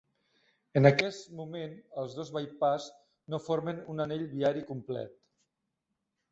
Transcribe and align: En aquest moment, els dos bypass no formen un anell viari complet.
En 0.79 0.89
aquest 0.89 1.27
moment, 1.41 1.75
els 2.03 2.17
dos 2.21 2.33
bypass 2.39 2.89
no 3.35 3.43
formen 3.51 3.85
un 3.95 4.05
anell 4.09 4.27
viari 4.35 4.67
complet. 4.75 5.17